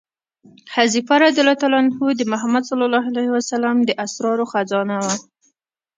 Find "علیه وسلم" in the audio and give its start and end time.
3.11-3.75